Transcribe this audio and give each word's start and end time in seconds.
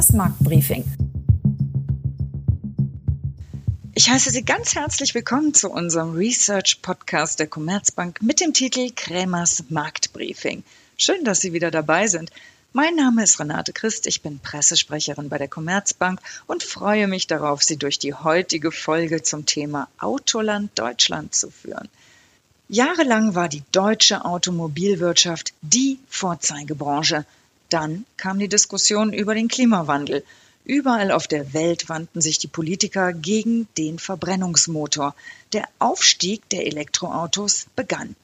Kremers 0.00 0.12
Marktbriefing. 0.12 0.84
Ich 3.94 4.08
heiße 4.08 4.30
Sie 4.30 4.42
ganz 4.42 4.74
herzlich 4.74 5.14
willkommen 5.14 5.52
zu 5.52 5.70
unserem 5.70 6.14
Research 6.14 6.80
Podcast 6.80 7.38
der 7.38 7.48
Commerzbank 7.48 8.22
mit 8.22 8.40
dem 8.40 8.54
Titel 8.54 8.90
Kremers 8.96 9.64
Marktbriefing. 9.68 10.64
Schön, 10.96 11.22
dass 11.24 11.42
Sie 11.42 11.52
wieder 11.52 11.70
dabei 11.70 12.06
sind. 12.06 12.30
Mein 12.72 12.96
Name 12.96 13.22
ist 13.22 13.38
Renate 13.40 13.74
Christ, 13.74 14.06
ich 14.06 14.22
bin 14.22 14.38
Pressesprecherin 14.38 15.28
bei 15.28 15.36
der 15.36 15.48
Commerzbank 15.48 16.18
und 16.46 16.62
freue 16.62 17.06
mich 17.06 17.26
darauf, 17.26 17.62
Sie 17.62 17.76
durch 17.76 17.98
die 17.98 18.14
heutige 18.14 18.72
Folge 18.72 19.22
zum 19.22 19.44
Thema 19.44 19.86
Autoland 19.98 20.70
Deutschland 20.78 21.34
zu 21.34 21.50
führen. 21.50 21.90
Jahrelang 22.70 23.34
war 23.34 23.50
die 23.50 23.64
deutsche 23.70 24.24
Automobilwirtschaft 24.24 25.52
die 25.60 25.98
Vorzeigebranche. 26.08 27.26
Dann 27.70 28.04
kam 28.16 28.38
die 28.38 28.48
Diskussion 28.48 29.12
über 29.12 29.34
den 29.34 29.48
Klimawandel. 29.48 30.24
Überall 30.64 31.10
auf 31.10 31.26
der 31.26 31.54
Welt 31.54 31.88
wandten 31.88 32.20
sich 32.20 32.38
die 32.38 32.48
Politiker 32.48 33.12
gegen 33.12 33.66
den 33.78 33.98
Verbrennungsmotor. 33.98 35.14
Der 35.52 35.64
Aufstieg 35.78 36.48
der 36.50 36.66
Elektroautos 36.66 37.66
begann. 37.76 38.14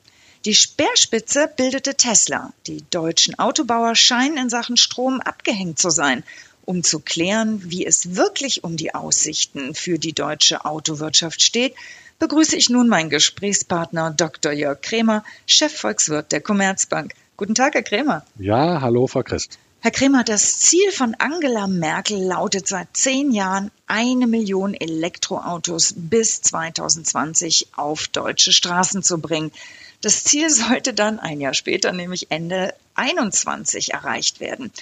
Die 0.44 0.54
Speerspitze 0.54 1.50
bildete 1.56 1.94
Tesla. 1.94 2.52
Die 2.66 2.84
deutschen 2.90 3.38
Autobauer 3.38 3.94
scheinen 3.94 4.36
in 4.36 4.50
Sachen 4.50 4.76
Strom 4.76 5.20
abgehängt 5.20 5.78
zu 5.78 5.90
sein. 5.90 6.22
Um 6.64 6.82
zu 6.82 6.98
klären, 6.98 7.62
wie 7.70 7.86
es 7.86 8.16
wirklich 8.16 8.64
um 8.64 8.76
die 8.76 8.94
Aussichten 8.94 9.74
für 9.74 9.98
die 9.98 10.12
deutsche 10.12 10.64
Autowirtschaft 10.64 11.40
steht, 11.40 11.74
begrüße 12.18 12.56
ich 12.56 12.68
nun 12.68 12.88
meinen 12.88 13.10
Gesprächspartner 13.10 14.10
Dr. 14.10 14.52
Jörg 14.52 14.80
Kremer, 14.80 15.24
Chefvolkswirt 15.46 16.32
der 16.32 16.40
Commerzbank. 16.40 17.14
Guten 17.36 17.54
Tag, 17.54 17.74
Herr 17.74 17.82
Kremer. 17.82 18.24
Ja, 18.38 18.80
hallo, 18.80 19.06
Frau 19.06 19.22
Christ. 19.22 19.58
Herr 19.80 19.90
Kremer, 19.90 20.24
das 20.24 20.58
Ziel 20.58 20.90
von 20.90 21.14
Angela 21.18 21.66
Merkel 21.66 22.18
lautet 22.18 22.66
seit 22.66 22.88
zehn 22.96 23.30
Jahren, 23.30 23.70
eine 23.86 24.26
Million 24.26 24.72
Elektroautos 24.72 25.92
bis 25.96 26.40
2020 26.40 27.68
auf 27.76 28.08
deutsche 28.08 28.54
Straßen 28.54 29.02
zu 29.02 29.18
bringen. 29.18 29.52
Das 30.00 30.24
Ziel 30.24 30.48
sollte 30.48 30.94
dann 30.94 31.18
ein 31.18 31.38
Jahr 31.38 31.52
später, 31.52 31.92
nämlich 31.92 32.30
Ende 32.30 32.72
21, 32.94 33.92
erreicht 33.92 34.40
werden. 34.40 34.72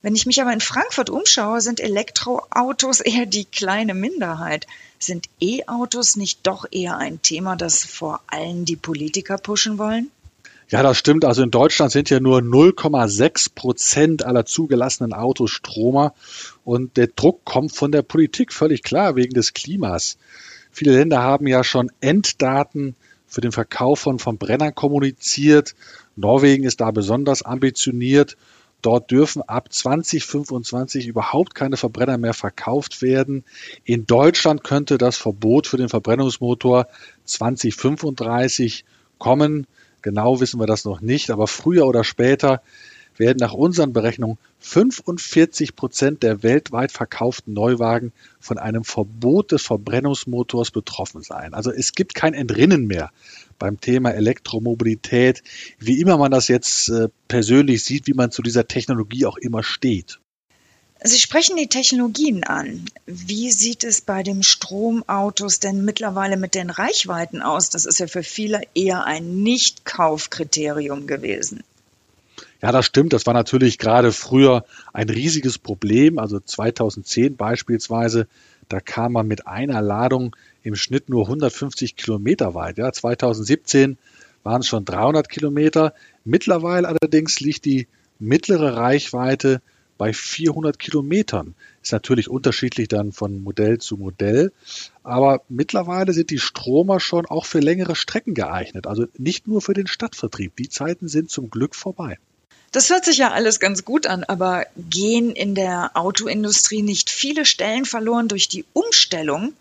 Wenn 0.00 0.14
ich 0.14 0.24
mich 0.24 0.40
aber 0.40 0.54
in 0.54 0.62
Frankfurt 0.62 1.10
umschaue, 1.10 1.60
sind 1.60 1.78
Elektroautos 1.78 3.00
eher 3.00 3.26
die 3.26 3.44
kleine 3.44 3.92
Minderheit. 3.92 4.66
Sind 4.98 5.26
E-Autos 5.40 6.16
nicht 6.16 6.46
doch 6.46 6.64
eher 6.70 6.96
ein 6.96 7.20
Thema, 7.20 7.54
das 7.54 7.84
vor 7.84 8.22
allem 8.28 8.64
die 8.64 8.76
Politiker 8.76 9.36
pushen 9.36 9.76
wollen? 9.76 10.10
Ja, 10.70 10.82
das 10.82 10.98
stimmt. 10.98 11.24
Also 11.24 11.42
in 11.42 11.50
Deutschland 11.50 11.92
sind 11.92 12.10
ja 12.10 12.20
nur 12.20 12.40
0,6 12.40 13.54
Prozent 13.54 14.22
aller 14.24 14.44
zugelassenen 14.44 15.14
Autos 15.14 15.50
Stromer. 15.50 16.12
Und 16.62 16.98
der 16.98 17.06
Druck 17.06 17.44
kommt 17.46 17.72
von 17.72 17.90
der 17.90 18.02
Politik, 18.02 18.52
völlig 18.52 18.82
klar, 18.82 19.16
wegen 19.16 19.32
des 19.32 19.54
Klimas. 19.54 20.18
Viele 20.70 20.92
Länder 20.92 21.22
haben 21.22 21.46
ja 21.46 21.64
schon 21.64 21.90
Enddaten 22.00 22.96
für 23.26 23.40
den 23.40 23.52
Verkauf 23.52 24.00
von 24.00 24.18
Verbrennern 24.18 24.74
kommuniziert. 24.74 25.74
Norwegen 26.16 26.64
ist 26.64 26.82
da 26.82 26.90
besonders 26.90 27.42
ambitioniert. 27.42 28.36
Dort 28.82 29.10
dürfen 29.10 29.42
ab 29.42 29.72
2025 29.72 31.06
überhaupt 31.06 31.54
keine 31.54 31.78
Verbrenner 31.78 32.18
mehr 32.18 32.34
verkauft 32.34 33.00
werden. 33.00 33.44
In 33.84 34.06
Deutschland 34.06 34.64
könnte 34.64 34.98
das 34.98 35.16
Verbot 35.16 35.66
für 35.66 35.78
den 35.78 35.88
Verbrennungsmotor 35.88 36.86
2035 37.24 38.84
kommen. 39.18 39.66
Genau 40.02 40.40
wissen 40.40 40.60
wir 40.60 40.66
das 40.66 40.84
noch 40.84 41.00
nicht, 41.00 41.30
aber 41.30 41.46
früher 41.46 41.86
oder 41.86 42.04
später 42.04 42.62
werden 43.18 43.38
nach 43.40 43.52
unseren 43.52 43.92
Berechnungen 43.92 44.38
45 44.60 45.76
Prozent 45.76 46.22
der 46.22 46.42
weltweit 46.42 46.92
verkauften 46.92 47.52
Neuwagen 47.52 48.12
von 48.40 48.58
einem 48.58 48.84
Verbot 48.84 49.52
des 49.52 49.62
Verbrennungsmotors 49.62 50.70
betroffen 50.70 51.22
sein. 51.22 51.54
Also 51.54 51.70
es 51.70 51.92
gibt 51.92 52.14
kein 52.14 52.34
Entrinnen 52.34 52.86
mehr 52.86 53.10
beim 53.58 53.80
Thema 53.80 54.10
Elektromobilität, 54.10 55.42
wie 55.78 56.00
immer 56.00 56.16
man 56.16 56.30
das 56.30 56.48
jetzt 56.48 56.88
äh, 56.90 57.08
persönlich 57.26 57.82
sieht, 57.82 58.06
wie 58.06 58.14
man 58.14 58.30
zu 58.30 58.42
dieser 58.42 58.68
Technologie 58.68 59.26
auch 59.26 59.36
immer 59.36 59.62
steht. 59.62 60.20
Sie 61.02 61.18
sprechen 61.20 61.56
die 61.56 61.68
Technologien 61.68 62.42
an. 62.42 62.84
Wie 63.06 63.52
sieht 63.52 63.84
es 63.84 64.00
bei 64.00 64.24
den 64.24 64.42
Stromautos 64.42 65.60
denn 65.60 65.84
mittlerweile 65.84 66.36
mit 66.36 66.54
den 66.56 66.70
Reichweiten 66.70 67.40
aus? 67.40 67.70
Das 67.70 67.86
ist 67.86 68.00
ja 68.00 68.08
für 68.08 68.24
viele 68.24 68.62
eher 68.74 69.04
ein 69.04 69.42
Nicht-Kaufkriterium 69.42 71.06
gewesen. 71.06 71.62
Ja, 72.60 72.72
das 72.72 72.86
stimmt. 72.86 73.12
Das 73.12 73.26
war 73.26 73.34
natürlich 73.34 73.78
gerade 73.78 74.10
früher 74.10 74.64
ein 74.92 75.08
riesiges 75.08 75.58
Problem. 75.58 76.18
Also 76.18 76.40
2010 76.40 77.36
beispielsweise, 77.36 78.26
da 78.68 78.80
kam 78.80 79.12
man 79.12 79.28
mit 79.28 79.46
einer 79.46 79.80
Ladung 79.80 80.34
im 80.64 80.74
Schnitt 80.74 81.08
nur 81.08 81.26
150 81.26 81.94
Kilometer 81.94 82.54
weit. 82.54 82.78
Ja, 82.78 82.92
2017 82.92 83.98
waren 84.42 84.62
es 84.62 84.66
schon 84.66 84.84
300 84.84 85.28
Kilometer. 85.28 85.94
Mittlerweile 86.24 86.88
allerdings 86.88 87.38
liegt 87.38 87.64
die 87.64 87.86
mittlere 88.18 88.76
Reichweite 88.76 89.62
bei 89.98 90.12
400 90.12 90.78
Kilometern. 90.78 91.54
Ist 91.82 91.92
natürlich 91.92 92.30
unterschiedlich 92.30 92.88
dann 92.88 93.12
von 93.12 93.42
Modell 93.42 93.78
zu 93.78 93.96
Modell. 93.96 94.52
Aber 95.02 95.42
mittlerweile 95.48 96.12
sind 96.12 96.30
die 96.30 96.38
Stromer 96.38 97.00
schon 97.00 97.26
auch 97.26 97.44
für 97.44 97.60
längere 97.60 97.96
Strecken 97.96 98.34
geeignet. 98.34 98.86
Also 98.86 99.06
nicht 99.18 99.46
nur 99.46 99.60
für 99.60 99.74
den 99.74 99.86
Stadtvertrieb. 99.86 100.56
Die 100.56 100.68
Zeiten 100.68 101.08
sind 101.08 101.30
zum 101.30 101.50
Glück 101.50 101.74
vorbei. 101.74 102.18
Das 102.70 102.90
hört 102.90 103.04
sich 103.04 103.18
ja 103.18 103.32
alles 103.32 103.60
ganz 103.60 103.84
gut 103.84 104.06
an, 104.06 104.24
aber 104.24 104.66
gehen 104.76 105.30
in 105.32 105.54
der 105.54 105.92
Autoindustrie 105.94 106.82
nicht 106.82 107.10
viele 107.10 107.46
Stellen 107.46 107.86
verloren 107.86 108.28
durch 108.28 108.48
die 108.48 108.64
Umstellung 108.74 109.54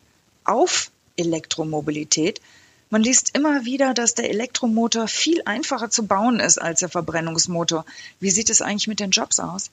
auf 0.44 0.92
Elektromobilität? 1.16 2.42
Man 2.90 3.04
liest 3.04 3.36
immer 3.36 3.66
wieder, 3.66 3.94
dass 3.94 4.14
der 4.14 4.30
Elektromotor 4.30 5.08
viel 5.08 5.42
einfacher 5.46 5.90
zu 5.90 6.06
bauen 6.08 6.40
ist 6.40 6.58
als 6.62 6.80
der 6.80 6.90
Verbrennungsmotor. 6.90 7.86
Wie 8.22 8.32
sieht 8.32 8.50
es 8.50 8.62
eigentlich 8.62 8.88
mit 8.88 9.02
den 9.02 9.12
Jobs 9.12 9.40
aus? 9.42 9.72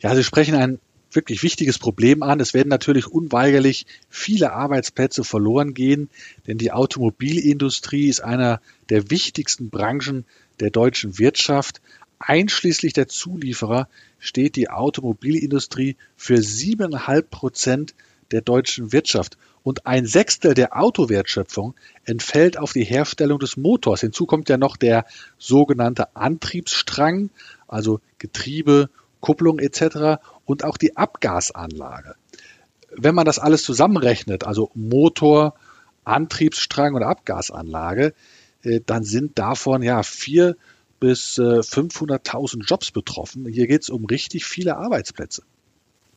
Ja, 0.00 0.14
Sie 0.14 0.24
sprechen 0.24 0.54
ein 0.54 0.78
wirklich 1.14 1.42
wichtiges 1.42 1.78
Problem 1.78 2.22
an. 2.22 2.40
Es 2.40 2.54
werden 2.54 2.68
natürlich 2.68 3.06
unweigerlich 3.06 3.86
viele 4.08 4.52
Arbeitsplätze 4.52 5.24
verloren 5.24 5.74
gehen, 5.74 6.08
denn 6.46 6.58
die 6.58 6.72
Automobilindustrie 6.72 8.08
ist 8.08 8.22
einer 8.22 8.60
der 8.88 9.10
wichtigsten 9.10 9.70
Branchen 9.70 10.24
der 10.60 10.70
deutschen 10.70 11.18
Wirtschaft. 11.18 11.80
Einschließlich 12.18 12.92
der 12.92 13.08
Zulieferer 13.08 13.88
steht 14.18 14.56
die 14.56 14.70
Automobilindustrie 14.70 15.96
für 16.16 16.40
siebeneinhalb 16.40 17.30
Prozent 17.30 17.94
der 18.30 18.40
deutschen 18.40 18.92
Wirtschaft. 18.92 19.36
Und 19.64 19.86
ein 19.86 20.06
Sechstel 20.06 20.54
der 20.54 20.76
Autowertschöpfung 20.76 21.74
entfällt 22.04 22.58
auf 22.58 22.72
die 22.72 22.84
Herstellung 22.84 23.38
des 23.38 23.56
Motors. 23.56 24.00
Hinzu 24.00 24.26
kommt 24.26 24.48
ja 24.48 24.56
noch 24.56 24.76
der 24.76 25.04
sogenannte 25.38 26.16
Antriebsstrang, 26.16 27.30
also 27.68 28.00
Getriebe, 28.18 28.90
Kupplung 29.22 29.58
etc. 29.58 30.20
und 30.44 30.64
auch 30.64 30.76
die 30.76 30.98
Abgasanlage. 30.98 32.16
Wenn 32.94 33.14
man 33.14 33.24
das 33.24 33.38
alles 33.38 33.62
zusammenrechnet, 33.62 34.44
also 34.44 34.70
Motor, 34.74 35.54
Antriebsstrang 36.04 36.94
und 36.94 37.02
Abgasanlage, 37.02 38.12
äh, 38.62 38.80
dann 38.84 39.04
sind 39.04 39.38
davon 39.38 39.82
ja 39.82 40.02
vier 40.02 40.56
bis 41.00 41.38
500.000 41.38 42.60
äh, 42.60 42.64
Jobs 42.64 42.90
betroffen. 42.90 43.46
Hier 43.46 43.66
geht 43.66 43.82
es 43.82 43.90
um 43.90 44.04
richtig 44.04 44.44
viele 44.44 44.76
Arbeitsplätze. 44.76 45.42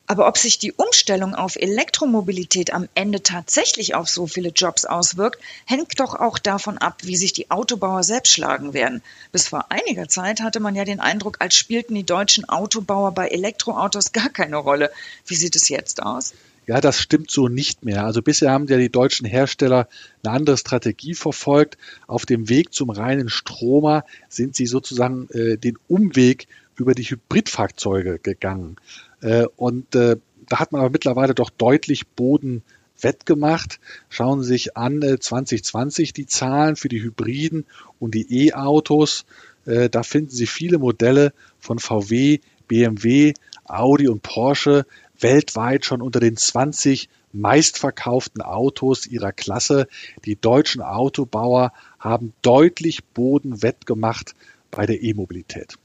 Aber 0.07 0.27
ob 0.27 0.37
sich 0.37 0.59
die 0.59 0.71
Umstellung 0.71 1.33
auf 1.33 1.55
Elektromobilität 1.55 2.73
am 2.73 2.87
Ende 2.93 3.23
tatsächlich 3.23 3.95
auf 3.95 4.07
so 4.07 4.27
viele 4.27 4.49
Jobs 4.49 4.85
auswirkt, 4.85 5.39
hängt 5.65 5.99
doch 5.99 6.13
auch 6.13 6.37
davon 6.37 6.77
ab, 6.77 6.99
wie 7.01 7.17
sich 7.17 7.33
die 7.33 7.49
Autobauer 7.49 8.03
selbst 8.03 8.31
schlagen 8.31 8.73
werden. 8.73 9.01
Bis 9.31 9.47
vor 9.47 9.71
einiger 9.71 10.07
Zeit 10.07 10.41
hatte 10.41 10.59
man 10.59 10.75
ja 10.75 10.85
den 10.85 10.99
Eindruck, 10.99 11.37
als 11.39 11.55
spielten 11.55 11.95
die 11.95 12.05
deutschen 12.05 12.47
Autobauer 12.47 13.13
bei 13.13 13.29
Elektroautos 13.29 14.11
gar 14.11 14.29
keine 14.29 14.57
Rolle. 14.57 14.91
Wie 15.25 15.35
sieht 15.35 15.55
es 15.55 15.69
jetzt 15.69 16.03
aus? 16.03 16.33
Ja, 16.67 16.81
das 16.81 16.99
stimmt 16.99 17.29
so 17.29 17.47
nicht 17.47 17.85
mehr. 17.85 18.05
Also 18.05 18.21
bisher 18.21 18.51
haben 18.51 18.67
ja 18.67 18.77
die 18.77 18.91
deutschen 18.91 19.27
Hersteller 19.27 19.87
eine 20.23 20.33
andere 20.33 20.57
Strategie 20.57 21.13
verfolgt. 21.13 21.77
Auf 22.07 22.25
dem 22.25 22.49
Weg 22.49 22.73
zum 22.73 22.89
reinen 22.89 23.29
Stromer 23.29 24.03
sind 24.29 24.55
sie 24.55 24.65
sozusagen 24.65 25.29
äh, 25.29 25.57
den 25.57 25.77
Umweg 25.87 26.47
über 26.75 26.93
die 26.93 27.03
Hybridfahrzeuge 27.03 28.19
gegangen. 28.19 28.77
Äh, 29.21 29.45
und 29.55 29.95
äh, 29.95 30.17
da 30.47 30.59
hat 30.59 30.71
man 30.71 30.81
aber 30.81 30.91
mittlerweile 30.91 31.33
doch 31.33 31.49
deutlich 31.49 32.07
Boden 32.07 32.63
wettgemacht. 32.99 33.79
Schauen 34.09 34.41
Sie 34.41 34.49
sich 34.49 34.77
an 34.77 35.01
äh, 35.01 35.19
2020 35.19 36.13
die 36.13 36.27
Zahlen 36.27 36.75
für 36.75 36.89
die 36.89 37.01
Hybriden 37.01 37.65
und 37.99 38.15
die 38.15 38.47
E-Autos. 38.47 39.25
Äh, 39.65 39.89
da 39.89 40.03
finden 40.03 40.31
Sie 40.31 40.47
viele 40.47 40.77
Modelle 40.77 41.33
von 41.59 41.79
VW, 41.79 42.39
BMW, 42.67 43.33
Audi 43.65 44.07
und 44.07 44.21
Porsche, 44.21 44.85
weltweit 45.19 45.85
schon 45.85 46.01
unter 46.01 46.19
den 46.19 46.37
20 46.37 47.09
meistverkauften 47.31 48.41
Autos 48.41 49.07
ihrer 49.07 49.31
Klasse. 49.31 49.87
Die 50.25 50.35
deutschen 50.35 50.81
Autobauer 50.81 51.73
haben 51.99 52.33
deutlich 52.41 53.03
Boden 53.03 53.61
wettgemacht 53.61 54.35
bei 54.71 54.85
der 54.85 55.01
E-Mobilität. 55.01 55.77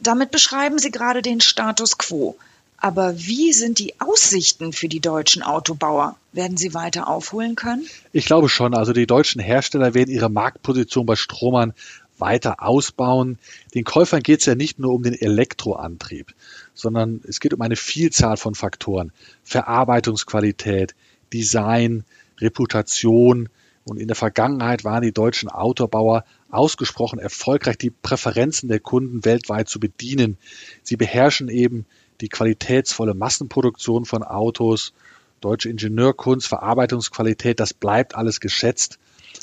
Damit 0.00 0.30
beschreiben 0.30 0.78
Sie 0.78 0.90
gerade 0.90 1.22
den 1.22 1.40
Status 1.40 1.98
quo. 1.98 2.36
Aber 2.76 3.16
wie 3.16 3.54
sind 3.54 3.78
die 3.78 3.98
Aussichten 3.98 4.74
für 4.74 4.88
die 4.88 5.00
deutschen 5.00 5.42
Autobauer? 5.42 6.16
Werden 6.32 6.58
sie 6.58 6.74
weiter 6.74 7.08
aufholen 7.08 7.54
können? 7.54 7.86
Ich 8.12 8.26
glaube 8.26 8.50
schon. 8.50 8.74
Also 8.74 8.92
die 8.92 9.06
deutschen 9.06 9.40
Hersteller 9.40 9.94
werden 9.94 10.10
ihre 10.10 10.28
Marktposition 10.28 11.06
bei 11.06 11.16
Stromern 11.16 11.72
weiter 12.18 12.62
ausbauen. 12.62 13.38
Den 13.74 13.84
Käufern 13.84 14.22
geht 14.22 14.40
es 14.40 14.46
ja 14.46 14.54
nicht 14.54 14.78
nur 14.78 14.92
um 14.92 15.02
den 15.02 15.14
Elektroantrieb, 15.14 16.34
sondern 16.74 17.22
es 17.26 17.40
geht 17.40 17.54
um 17.54 17.60
eine 17.62 17.76
Vielzahl 17.76 18.36
von 18.36 18.54
Faktoren. 18.54 19.12
Verarbeitungsqualität, 19.44 20.94
Design, 21.32 22.04
Reputation. 22.38 23.48
Und 23.84 23.98
in 23.98 24.08
der 24.08 24.16
Vergangenheit 24.16 24.84
waren 24.84 25.02
die 25.02 25.12
deutschen 25.12 25.48
Autobauer 25.48 26.24
ausgesprochen 26.54 27.18
erfolgreich, 27.18 27.78
die 27.78 27.90
Präferenzen 27.90 28.68
der 28.68 28.80
Kunden 28.80 29.24
weltweit 29.24 29.68
zu 29.68 29.80
bedienen. 29.80 30.38
Sie 30.82 30.96
beherrschen 30.96 31.48
eben 31.48 31.86
die 32.20 32.28
qualitätsvolle 32.28 33.14
Massenproduktion 33.14 34.04
von 34.04 34.22
Autos, 34.22 34.92
deutsche 35.40 35.68
Ingenieurkunst, 35.68 36.46
Verarbeitungsqualität, 36.46 37.60
das 37.60 37.74
bleibt 37.74 38.14
alles 38.14 38.40
geschätzt. 38.40 38.98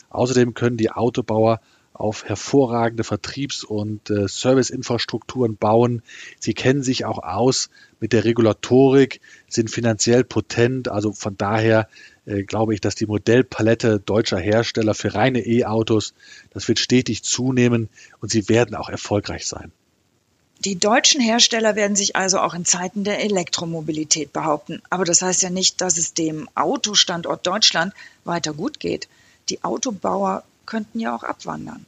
Außerdem 0.10 0.54
können 0.54 0.78
die 0.78 0.92
Autobauer 0.92 1.60
auf 1.94 2.24
hervorragende 2.24 3.04
Vertriebs- 3.04 3.64
und 3.64 4.10
äh, 4.10 4.28
Serviceinfrastrukturen 4.28 5.58
bauen. 5.58 6.02
Sie 6.40 6.54
kennen 6.54 6.84
sich 6.84 7.06
auch 7.06 7.20
aus 7.20 7.70
mit 8.00 8.14
der 8.14 8.24
Regulatorik, 8.24 9.22
sind 9.48 9.70
finanziell 9.70 10.24
potent. 10.24 10.88
Also 10.88 11.12
von 11.14 11.38
daher 11.38 11.88
äh, 12.26 12.44
glaube 12.44 12.74
ich, 12.74 12.82
dass 12.82 12.96
die 12.96 13.06
Modellpalette 13.06 14.00
deutscher 14.00 14.40
Hersteller 14.40 14.94
für 14.94 15.14
reine 15.14 15.46
E-Autos, 15.46 16.14
das 16.52 16.68
wird 16.68 16.80
stetig 16.80 17.24
zunehmen 17.24 17.90
und 18.20 18.32
sie 18.32 18.50
werden 18.50 18.76
auch 18.76 18.90
erfolgreich 18.90 19.46
sein. 19.46 19.72
Die 20.64 20.78
deutschen 20.78 21.22
Hersteller 21.22 21.76
werden 21.76 21.96
sich 21.96 22.16
also 22.16 22.40
auch 22.40 22.54
in 22.54 22.66
Zeiten 22.66 23.04
der 23.04 23.24
Elektromobilität 23.24 24.32
behaupten. 24.32 24.82
Aber 24.92 25.06
das 25.06 25.24
heißt 25.24 25.42
ja 25.42 25.50
nicht, 25.50 25.82
dass 25.82 25.98
es 25.98 26.14
dem 26.14 26.48
Autostandort 26.54 27.48
Deutschland 27.48 27.96
weiter 28.26 28.54
gut 28.54 28.80
geht. 28.80 29.08
Die 29.50 29.64
Autobauer 29.64 30.44
könnten 30.72 31.02
ja 31.02 31.14
auch 31.14 31.24
abwandern. 31.24 31.86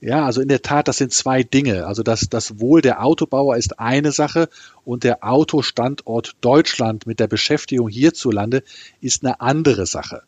Ja, 0.00 0.24
also 0.24 0.40
in 0.40 0.48
der 0.48 0.62
Tat, 0.62 0.86
das 0.86 0.96
sind 0.96 1.12
zwei 1.12 1.42
Dinge. 1.42 1.86
Also 1.86 2.02
das, 2.02 2.28
das 2.28 2.60
Wohl 2.60 2.80
der 2.80 3.04
Autobauer 3.04 3.56
ist 3.56 3.80
eine 3.80 4.12
Sache 4.12 4.48
und 4.84 5.02
der 5.02 5.24
Autostandort 5.24 6.36
Deutschland 6.40 7.06
mit 7.06 7.18
der 7.20 7.26
Beschäftigung 7.26 7.88
hierzulande 7.88 8.62
ist 9.00 9.24
eine 9.24 9.40
andere 9.40 9.86
Sache. 9.86 10.22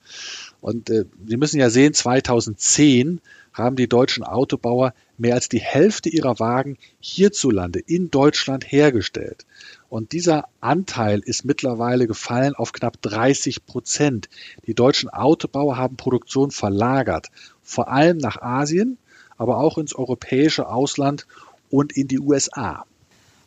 Und 0.61 0.91
äh, 0.91 1.05
Sie 1.27 1.37
müssen 1.37 1.61
ja 1.61 1.71
sehen, 1.71 1.95
2010 1.95 3.21
haben 3.53 3.77
die 3.77 3.89
deutschen 3.89 4.25
Autobauer 4.25 4.93
mehr 5.17 5.35
als 5.35 5.49
die 5.49 5.61
Hälfte 5.61 6.09
ihrer 6.09 6.41
Wagen 6.41 6.77
hierzulande 7.01 7.79
in 7.79 8.11
Deutschland 8.11 8.65
hergestellt. 8.71 9.47
Und 9.89 10.13
dieser 10.13 10.49
Anteil 10.61 11.21
ist 11.21 11.45
mittlerweile 11.45 12.09
gefallen 12.09 12.55
auf 12.55 12.73
knapp 12.73 13.01
30 13.03 13.65
Prozent. 13.65 14.29
Die 14.67 14.75
deutschen 14.75 15.09
Autobauer 15.09 15.77
haben 15.77 15.97
Produktion 15.97 16.51
verlagert, 16.51 17.31
vor 17.65 17.89
allem 17.89 18.19
nach 18.19 18.41
Asien, 18.41 18.99
aber 19.37 19.59
auch 19.59 19.79
ins 19.79 19.95
europäische 19.95 20.69
Ausland 20.69 21.27
und 21.71 21.97
in 21.97 22.07
die 22.09 22.21
USA. 22.21 22.85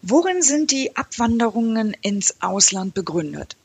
Worin 0.02 0.42
sind 0.42 0.72
die 0.72 0.96
Abwanderungen 0.96 1.96
ins 2.02 2.42
Ausland 2.42 2.94
begründet? 2.94 3.56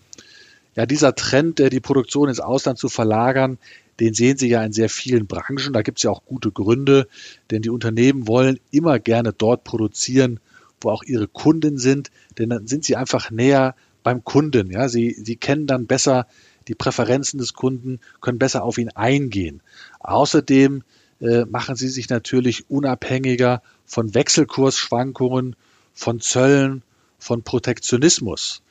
Ja, 0.74 0.86
dieser 0.86 1.14
Trend, 1.14 1.58
die 1.58 1.80
Produktion 1.80 2.28
ins 2.28 2.40
Ausland 2.40 2.78
zu 2.78 2.88
verlagern, 2.88 3.58
den 4.00 4.14
sehen 4.14 4.38
Sie 4.38 4.48
ja 4.48 4.64
in 4.64 4.72
sehr 4.72 4.88
vielen 4.88 5.26
Branchen. 5.26 5.72
Da 5.72 5.82
gibt 5.82 5.98
es 5.98 6.04
ja 6.04 6.10
auch 6.10 6.24
gute 6.24 6.50
Gründe, 6.50 7.06
denn 7.50 7.62
die 7.62 7.70
Unternehmen 7.70 8.26
wollen 8.26 8.58
immer 8.70 8.98
gerne 8.98 9.32
dort 9.32 9.64
produzieren, 9.64 10.40
wo 10.80 10.90
auch 10.90 11.02
ihre 11.04 11.28
Kunden 11.28 11.78
sind, 11.78 12.10
denn 12.38 12.48
dann 12.48 12.66
sind 12.66 12.84
sie 12.84 12.96
einfach 12.96 13.30
näher 13.30 13.74
beim 14.02 14.24
Kunden. 14.24 14.70
Ja, 14.70 14.88
sie, 14.88 15.12
sie 15.12 15.36
kennen 15.36 15.66
dann 15.66 15.86
besser 15.86 16.26
die 16.68 16.74
Präferenzen 16.74 17.38
des 17.38 17.54
Kunden, 17.54 18.00
können 18.20 18.38
besser 18.38 18.62
auf 18.64 18.78
ihn 18.78 18.90
eingehen. 18.90 19.62
Außerdem 20.00 20.82
äh, 21.20 21.44
machen 21.44 21.76
sie 21.76 21.88
sich 21.88 22.08
natürlich 22.08 22.68
unabhängiger 22.68 23.62
von 23.84 24.14
Wechselkursschwankungen, 24.14 25.56
von 25.94 26.20
Zöllen, 26.20 26.82
von 27.18 27.42
Protektionismus. 27.42 28.62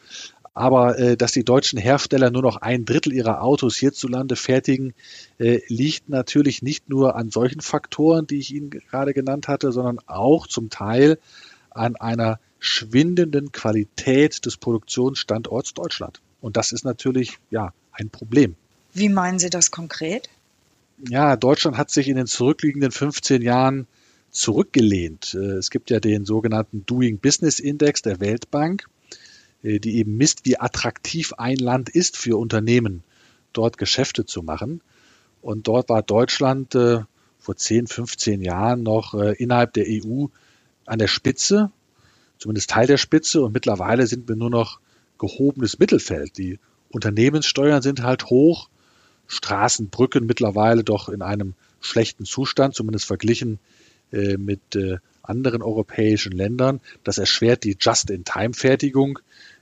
Aber 0.54 1.00
äh, 1.00 1.16
dass 1.16 1.32
die 1.32 1.46
deutschen 1.46 1.80
Hersteller 1.80 2.30
nur 2.30 2.42
noch 2.42 2.58
ein 2.58 2.84
Drittel 2.84 3.14
ihrer 3.14 3.42
Autos 3.42 3.78
hierzulande 3.78 4.36
fertigen, 4.36 4.94
äh, 5.38 5.62
liegt 5.68 6.10
natürlich 6.10 6.62
nicht 6.62 6.90
nur 6.90 7.16
an 7.16 7.32
solchen 7.32 7.62
Faktoren, 7.62 8.28
die 8.28 8.40
ich 8.40 8.54
Ihnen 8.54 8.70
gerade 8.70 9.14
genannt 9.14 9.48
hatte, 9.48 9.72
sondern 9.72 10.00
auch 10.08 10.48
zum 10.48 10.70
Teil 10.70 11.20
an 11.70 11.96
einer 11.96 12.40
schwindenden 12.60 13.54
Qualität 13.54 14.46
des 14.46 14.58
Produktionsstandorts 14.58 15.74
Deutschland. 15.74 16.22
Und 16.42 16.58
das 16.58 16.74
ist 16.74 16.84
natürlich 16.84 17.38
ja 17.50 17.74
ein 17.92 18.10
Problem. 18.10 18.56
Wie 18.94 19.10
meinen 19.10 19.40
Sie 19.40 19.50
das 19.50 19.72
konkret? 19.72 20.30
ja, 21.10 21.36
Deutschland 21.36 21.78
hat 21.78 21.92
sich 21.92 22.08
in 22.08 22.16
den 22.16 22.28
zurückliegenden 22.28 22.92
15 22.92 23.42
Jahren 23.42 23.88
zurückgelehnt. 24.30 25.34
Äh, 25.34 25.58
es 25.58 25.70
gibt 25.70 25.90
ja 25.90 26.00
den 26.00 26.26
sogenannten 26.26 26.86
Doing 26.86 27.18
Business 27.20 27.60
Index 27.60 28.02
der 28.02 28.20
Weltbank, 28.20 28.86
äh, 29.64 29.80
die 29.80 29.98
eben 29.98 30.18
misst, 30.18 30.46
wie 30.46 30.60
attraktiv 30.60 31.34
ein 31.34 31.58
Land 31.58 31.90
ist 31.90 32.18
für 32.18 32.38
Unternehmen, 32.38 33.04
dort 33.54 33.78
Geschäfte 33.78 34.26
zu 34.26 34.44
machen. 34.44 34.82
Und 35.42 35.68
dort 35.68 35.90
war 35.90 36.04
Deutschland 36.04 36.76
äh, 36.76 37.00
vor 37.40 37.56
10, 37.56 37.88
15 37.88 38.42
Jahren 38.42 38.84
noch 38.84 39.16
innerhalb 39.16 39.74
der 39.74 39.86
EU 39.88 40.28
an 40.86 41.00
der 41.00 41.08
Spitze, 41.08 41.72
zumindest 42.38 42.70
Teil 42.70 42.86
der 42.86 42.98
Spitze. 42.98 43.42
Und 43.42 43.52
mittlerweile 43.52 44.06
sind 44.06 44.30
wir 44.30 44.36
nur 44.36 44.52
noch 44.52 44.80
gehobenes 45.18 45.80
Mittelfeld. 45.80 46.38
Die 46.38 46.60
Unternehmenssteuern 46.92 47.82
sind 47.82 48.04
halt 48.04 48.26
hoch. 48.26 48.70
Straßen, 49.28 49.90
Brücken 49.90 50.26
mittlerweile 50.26 50.84
doch 50.84 51.10
in 51.10 51.22
einem 51.22 51.54
schlechten 51.80 52.26
Zustand, 52.26 52.76
zumindest 52.76 53.06
verglichen 53.06 53.60
äh, 54.12 54.38
mit 54.38 54.76
äh, 54.76 54.98
anderen 55.24 55.62
europäischen 55.62 56.34
Ländern. 56.34 56.82
Das 57.04 57.18
erschwert 57.18 57.64
die 57.64 57.78
Just-in-Time-Fertigung, 57.80 59.20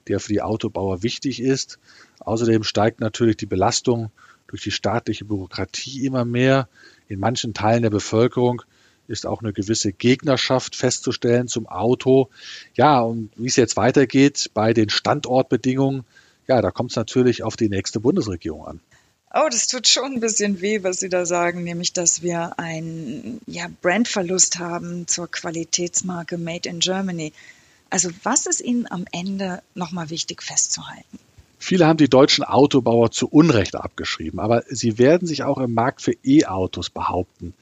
die 0.08 0.14
ja 0.14 0.20
für 0.20 0.34
die 0.34 0.42
Autobauer 0.42 1.04
wichtig 1.04 1.42
ist. 1.42 1.80
Außerdem 2.20 2.64
steigt 2.64 3.00
natürlich 3.00 3.38
die 3.38 3.46
Belastung 3.46 4.12
durch 4.48 4.64
die 4.64 4.72
staatliche 4.72 5.26
Bürokratie 5.26 6.06
immer 6.06 6.26
mehr. 6.26 6.68
In 7.08 7.20
manchen 7.20 7.54
Teilen 7.54 7.84
der 7.84 7.92
Bevölkerung 7.92 8.64
ist 9.08 9.26
auch 9.26 9.42
eine 9.42 9.54
gewisse 9.54 9.92
Gegnerschaft 9.92 10.76
festzustellen 10.76 11.48
zum 11.48 11.68
Auto. 11.68 12.30
Ja, 12.76 13.02
und 13.02 13.32
wie 13.36 13.48
es 13.48 13.56
jetzt 13.56 13.78
weitergeht 13.78 14.52
bei 14.54 14.74
den 14.74 14.90
Standortbedingungen, 14.90 16.06
ja, 16.50 16.62
da 16.62 16.72
kommt 16.72 16.92
es 16.92 16.98
natürlich 16.98 17.44
auf 17.44 17.56
die 17.56 17.70
nächste 17.70 18.00
Bundesregierung 18.00 18.66
an. 18.66 18.80
Oh, 19.32 19.48
das 19.52 19.68
tut 19.68 19.88
schon 19.88 20.14
ein 20.14 20.20
bisschen 20.20 20.60
weh, 20.60 20.82
was 20.82 21.00
Sie 21.00 21.10
da 21.10 21.28
sagen, 21.28 21.64
nämlich 21.64 21.94
dass 21.94 22.24
wir 22.24 22.58
einen 22.58 23.40
ja, 23.46 23.68
Brandverlust 23.82 24.58
haben 24.58 25.08
zur 25.08 25.30
Qualitätsmarke 25.30 26.40
Made 26.40 26.68
in 26.68 26.80
Germany. 26.80 27.32
Also 27.92 28.10
was 28.24 28.48
ist 28.48 28.62
Ihnen 28.62 28.88
am 28.90 29.06
Ende 29.12 29.62
nochmal 29.76 30.10
wichtig 30.10 30.42
festzuhalten? 30.42 31.20
Viele 31.60 31.86
haben 31.86 31.98
die 31.98 32.10
deutschen 32.10 32.44
Autobauer 32.44 33.12
zu 33.12 33.28
Unrecht 33.28 33.76
abgeschrieben, 33.76 34.40
aber 34.40 34.64
sie 34.70 34.98
werden 34.98 35.28
sich 35.28 35.44
auch 35.44 35.60
im 35.60 35.74
Markt 35.76 36.02
für 36.02 36.14
E-Autos 36.24 36.90
behaupten. 36.90 37.54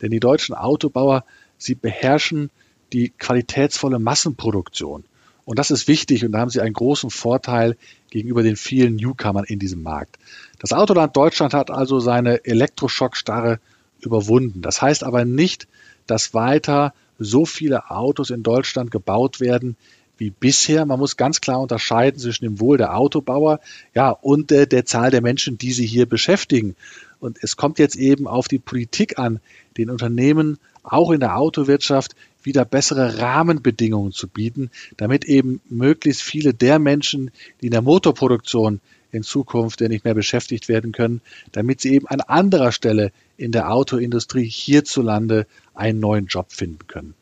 Denn 0.00 0.12
die 0.12 0.20
deutschen 0.20 0.54
Autobauer, 0.54 1.24
sie 1.58 1.74
beherrschen 1.74 2.50
die 2.92 3.08
qualitätsvolle 3.08 3.98
Massenproduktion. 3.98 5.04
Und 5.46 5.60
das 5.60 5.70
ist 5.70 5.86
wichtig 5.86 6.24
und 6.24 6.32
da 6.32 6.40
haben 6.40 6.50
sie 6.50 6.60
einen 6.60 6.74
großen 6.74 7.08
Vorteil 7.08 7.76
gegenüber 8.10 8.42
den 8.42 8.56
vielen 8.56 8.96
Newcomern 8.96 9.44
in 9.44 9.60
diesem 9.60 9.80
Markt. 9.80 10.18
Das 10.58 10.72
Autoland 10.72 11.16
Deutschland 11.16 11.54
hat 11.54 11.70
also 11.70 12.00
seine 12.00 12.44
Elektroschockstarre 12.44 13.60
überwunden. 14.00 14.60
Das 14.60 14.82
heißt 14.82 15.04
aber 15.04 15.24
nicht, 15.24 15.68
dass 16.08 16.34
weiter 16.34 16.92
so 17.18 17.46
viele 17.46 17.90
Autos 17.90 18.30
in 18.30 18.42
Deutschland 18.42 18.90
gebaut 18.90 19.38
werden 19.40 19.76
wie 20.18 20.30
bisher. 20.30 20.84
Man 20.84 20.98
muss 20.98 21.16
ganz 21.16 21.40
klar 21.40 21.60
unterscheiden 21.60 22.18
zwischen 22.18 22.44
dem 22.44 22.60
Wohl 22.60 22.76
der 22.76 22.96
Autobauer 22.96 23.60
ja, 23.94 24.10
und 24.10 24.50
der, 24.50 24.66
der 24.66 24.84
Zahl 24.84 25.12
der 25.12 25.22
Menschen, 25.22 25.58
die 25.58 25.72
sie 25.72 25.86
hier 25.86 26.06
beschäftigen. 26.06 26.74
Und 27.20 27.38
es 27.42 27.56
kommt 27.56 27.78
jetzt 27.78 27.96
eben 27.96 28.26
auf 28.26 28.48
die 28.48 28.58
Politik 28.58 29.18
an, 29.18 29.40
den 29.76 29.90
Unternehmen 29.90 30.58
auch 30.82 31.10
in 31.10 31.20
der 31.20 31.36
Autowirtschaft 31.36 32.16
wieder 32.46 32.64
bessere 32.64 33.18
Rahmenbedingungen 33.18 34.12
zu 34.12 34.28
bieten, 34.28 34.70
damit 34.96 35.24
eben 35.24 35.60
möglichst 35.68 36.22
viele 36.22 36.54
der 36.54 36.78
Menschen, 36.78 37.30
die 37.60 37.66
in 37.66 37.72
der 37.72 37.82
Motorproduktion 37.82 38.80
in 39.12 39.22
Zukunft 39.22 39.80
nicht 39.80 40.04
mehr 40.04 40.14
beschäftigt 40.14 40.68
werden 40.68 40.92
können, 40.92 41.20
damit 41.52 41.80
sie 41.80 41.94
eben 41.94 42.06
an 42.06 42.20
anderer 42.20 42.72
Stelle 42.72 43.12
in 43.36 43.52
der 43.52 43.70
Autoindustrie 43.70 44.48
hierzulande 44.48 45.46
einen 45.74 46.00
neuen 46.00 46.26
Job 46.26 46.52
finden 46.52 46.86
können. 46.86 47.14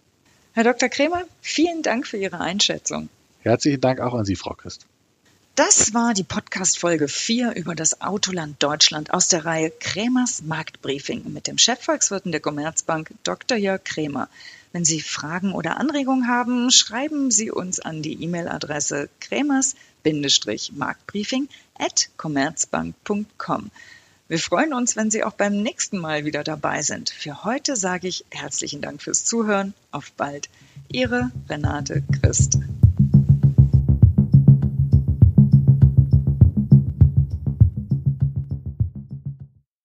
Herr 0.53 0.65
Dr. 0.65 0.89
Kremer, 0.89 1.25
vielen 1.41 1.83
Dank 1.83 2.07
für 2.07 2.17
Ihre 2.17 2.41
Einschätzung. 2.41 3.09
Herzlichen 3.43 3.81
Dank 3.81 4.01
auch 4.01 4.15
an 4.15 4.25
Sie, 4.25 4.37
Frau 4.37 4.55
Christ. 4.55 4.87
Das 5.57 5.95
war 5.95 6.15
die 6.15 6.25
Podcast-Folge 6.25 7.07
4 7.07 7.55
über 7.55 7.77
das 7.77 8.01
Autoland 8.01 8.61
Deutschland 8.61 9.13
aus 9.15 9.29
der 9.29 9.45
Reihe 9.45 9.71
Kremers 9.71 10.43
Marktbriefing 10.43 11.33
mit 11.33 11.47
dem 11.47 11.59
Chefvolkswirten 11.59 12.33
der 12.33 12.41
Commerzbank 12.41 13.11
Dr. 13.23 13.57
Jörg 13.57 13.85
Kremer. 13.85 14.29
Wenn 14.75 14.85
Sie 14.85 15.01
Fragen 15.01 15.53
oder 15.53 15.79
Anregungen 15.79 16.27
haben, 16.27 16.69
schreiben 16.73 17.31
Sie 17.31 17.53
uns 17.53 17.79
an 17.79 18.03
die 18.03 18.21
E-Mail-Adresse 18.25 19.09
kremers-marktbriefing 19.21 21.49
at 21.79 22.09
commerzbank.com. 22.17 23.71
Wir 24.27 24.39
freuen 24.41 24.75
uns, 24.75 24.97
wenn 24.97 25.13
Sie 25.13 25.23
auch 25.23 25.35
beim 25.35 25.63
nächsten 25.63 25.99
Mal 25.99 26.25
wieder 26.25 26.43
dabei 26.43 26.83
sind. 26.83 27.11
Für 27.11 27.45
heute 27.45 27.77
sage 27.77 28.09
ich 28.09 28.25
herzlichen 28.33 28.81
Dank 28.81 29.01
fürs 29.01 29.25
Zuhören. 29.25 29.75
Auf 29.93 30.11
bald. 30.11 30.49
Ihre 30.89 31.31
Renate 31.49 32.03
Christ. 32.21 32.59